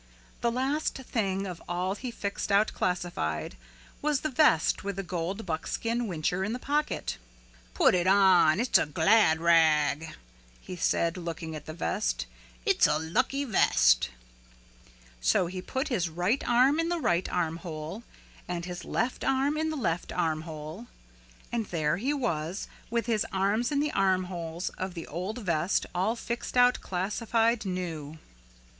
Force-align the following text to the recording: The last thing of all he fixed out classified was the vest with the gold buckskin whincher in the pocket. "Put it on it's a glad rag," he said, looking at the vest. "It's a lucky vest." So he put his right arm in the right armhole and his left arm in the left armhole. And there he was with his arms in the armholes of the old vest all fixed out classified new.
The 0.41 0.51
last 0.51 0.95
thing 0.95 1.45
of 1.45 1.61
all 1.69 1.93
he 1.93 2.09
fixed 2.09 2.51
out 2.51 2.73
classified 2.73 3.55
was 4.01 4.21
the 4.21 4.31
vest 4.31 4.83
with 4.83 4.95
the 4.95 5.03
gold 5.03 5.45
buckskin 5.45 6.07
whincher 6.07 6.43
in 6.43 6.53
the 6.53 6.57
pocket. 6.57 7.19
"Put 7.75 7.93
it 7.93 8.07
on 8.07 8.59
it's 8.59 8.79
a 8.79 8.87
glad 8.87 9.39
rag," 9.39 10.15
he 10.59 10.75
said, 10.75 11.17
looking 11.17 11.55
at 11.55 11.67
the 11.67 11.73
vest. 11.73 12.25
"It's 12.65 12.87
a 12.87 12.97
lucky 12.97 13.43
vest." 13.45 14.09
So 15.19 15.45
he 15.45 15.61
put 15.61 15.89
his 15.89 16.09
right 16.09 16.43
arm 16.49 16.79
in 16.79 16.89
the 16.89 16.97
right 16.99 17.31
armhole 17.31 18.01
and 18.47 18.65
his 18.65 18.83
left 18.83 19.23
arm 19.23 19.55
in 19.55 19.69
the 19.69 19.75
left 19.77 20.11
armhole. 20.11 20.87
And 21.51 21.67
there 21.67 21.97
he 21.97 22.11
was 22.11 22.67
with 22.89 23.05
his 23.05 23.23
arms 23.31 23.71
in 23.71 23.79
the 23.79 23.91
armholes 23.91 24.69
of 24.79 24.95
the 24.95 25.05
old 25.05 25.37
vest 25.41 25.85
all 25.93 26.15
fixed 26.15 26.57
out 26.57 26.81
classified 26.81 27.65
new. 27.67 28.17